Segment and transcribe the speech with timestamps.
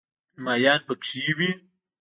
[0.43, 1.51] ماهیان پکې وي.